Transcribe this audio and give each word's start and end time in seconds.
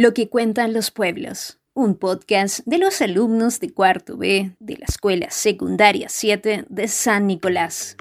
Lo 0.00 0.14
que 0.14 0.30
cuentan 0.30 0.72
los 0.72 0.90
pueblos, 0.90 1.58
un 1.74 1.94
podcast 1.94 2.60
de 2.64 2.78
los 2.78 3.02
alumnos 3.02 3.60
de 3.60 3.70
cuarto 3.70 4.16
B 4.16 4.56
de 4.58 4.78
la 4.78 4.86
Escuela 4.88 5.30
Secundaria 5.30 6.08
7 6.08 6.64
de 6.70 6.88
San 6.88 7.26
Nicolás. 7.26 7.98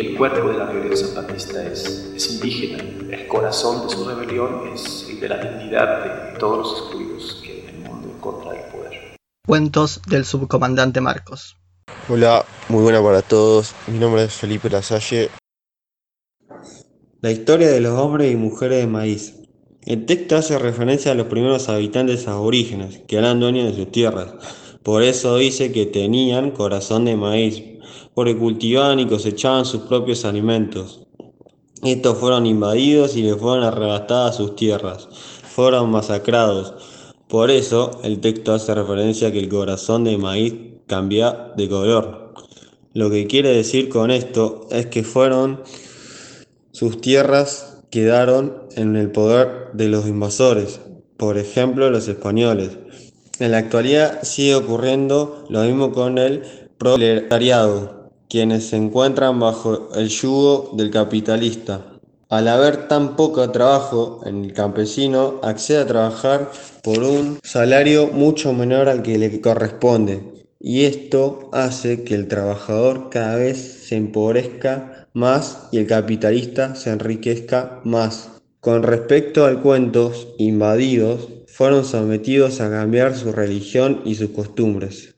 El 0.00 0.16
cuerpo 0.16 0.48
de 0.48 0.58
la 0.58 0.66
rebelión 0.66 0.96
zapatista 0.96 1.64
es, 1.66 2.12
es 2.14 2.34
indígena, 2.34 2.84
el 3.14 3.26
corazón 3.26 3.86
de 3.86 3.94
su 3.94 4.08
rebelión 4.08 4.68
es 4.72 5.06
el 5.08 5.20
de 5.20 5.28
la 5.28 5.36
dignidad 5.38 6.32
de 6.32 6.38
todos 6.38 6.58
los 6.58 6.78
excluidos 6.80 7.40
que 7.42 7.68
en 7.68 7.76
el 7.76 7.90
mundo 7.90 8.08
en 8.08 8.18
contra 8.20 8.52
del 8.52 8.64
poder. 8.72 9.16
Cuentos 9.46 10.02
del 10.08 10.24
subcomandante 10.24 11.00
Marcos. 11.00 11.56
Hola, 12.08 12.44
muy 12.68 12.82
buena 12.82 13.02
para 13.02 13.22
todos. 13.22 13.74
Mi 13.86 13.98
nombre 13.98 14.24
es 14.24 14.32
Felipe 14.32 14.68
Lasalle. 14.68 15.30
La 17.20 17.30
historia 17.30 17.68
de 17.68 17.80
los 17.80 17.98
hombres 17.98 18.32
y 18.32 18.36
mujeres 18.36 18.80
de 18.80 18.86
maíz. 18.86 19.34
El 19.82 20.04
texto 20.04 20.36
hace 20.36 20.58
referencia 20.58 21.12
a 21.12 21.14
los 21.14 21.28
primeros 21.28 21.68
habitantes 21.68 22.26
aborígenes, 22.26 23.02
que 23.06 23.16
eran 23.16 23.38
dueños 23.38 23.70
de 23.70 23.76
sus 23.76 23.92
tierras. 23.92 24.34
Por 24.86 25.02
eso 25.02 25.36
dice 25.36 25.72
que 25.72 25.84
tenían 25.84 26.52
corazón 26.52 27.06
de 27.06 27.16
maíz, 27.16 27.60
porque 28.14 28.38
cultivaban 28.38 29.00
y 29.00 29.06
cosechaban 29.06 29.64
sus 29.64 29.82
propios 29.82 30.24
alimentos. 30.24 31.00
Estos 31.82 32.16
fueron 32.18 32.46
invadidos 32.46 33.16
y 33.16 33.22
les 33.22 33.36
fueron 33.36 33.64
arrebatadas 33.64 34.36
sus 34.36 34.54
tierras, 34.54 35.08
fueron 35.42 35.90
masacrados. 35.90 36.72
Por 37.26 37.50
eso 37.50 37.98
el 38.04 38.20
texto 38.20 38.54
hace 38.54 38.76
referencia 38.76 39.26
a 39.26 39.32
que 39.32 39.40
el 39.40 39.48
corazón 39.48 40.04
de 40.04 40.18
maíz 40.18 40.54
cambia 40.86 41.52
de 41.56 41.68
color. 41.68 42.32
Lo 42.94 43.10
que 43.10 43.26
quiere 43.26 43.48
decir 43.48 43.88
con 43.88 44.12
esto 44.12 44.68
es 44.70 44.86
que 44.86 45.02
fueron 45.02 45.62
sus 46.70 47.00
tierras 47.00 47.82
quedaron 47.90 48.68
en 48.76 48.94
el 48.94 49.10
poder 49.10 49.70
de 49.72 49.88
los 49.88 50.06
invasores, 50.06 50.78
por 51.16 51.38
ejemplo 51.38 51.90
los 51.90 52.06
españoles. 52.06 52.78
En 53.38 53.50
la 53.50 53.58
actualidad 53.58 54.22
sigue 54.22 54.54
ocurriendo 54.54 55.44
lo 55.50 55.62
mismo 55.62 55.92
con 55.92 56.16
el 56.16 56.42
proletariado, 56.78 58.10
quienes 58.30 58.68
se 58.68 58.76
encuentran 58.76 59.38
bajo 59.38 59.90
el 59.94 60.08
yugo 60.08 60.70
del 60.72 60.90
capitalista. 60.90 61.84
Al 62.28 62.48
haber 62.48 62.88
tan 62.88 63.14
poco 63.14 63.50
trabajo, 63.50 64.20
el 64.24 64.52
campesino 64.52 65.38
accede 65.42 65.78
a 65.78 65.86
trabajar 65.86 66.50
por 66.82 67.00
un 67.00 67.38
salario 67.42 68.08
mucho 68.08 68.52
menor 68.52 68.88
al 68.88 69.02
que 69.02 69.18
le 69.18 69.40
corresponde. 69.40 70.22
Y 70.58 70.84
esto 70.84 71.50
hace 71.52 72.02
que 72.02 72.14
el 72.14 72.28
trabajador 72.28 73.10
cada 73.10 73.36
vez 73.36 73.58
se 73.86 73.96
empobrezca 73.96 75.08
más 75.12 75.68
y 75.70 75.78
el 75.78 75.86
capitalista 75.86 76.74
se 76.74 76.90
enriquezca 76.90 77.80
más. 77.84 78.30
Con 78.60 78.82
respecto 78.82 79.44
al 79.44 79.62
cuentos 79.62 80.26
invadidos, 80.38 81.28
fueron 81.56 81.86
sometidos 81.86 82.60
a 82.60 82.68
cambiar 82.68 83.16
su 83.16 83.32
religión 83.32 84.02
y 84.04 84.16
sus 84.16 84.28
costumbres. 84.28 85.15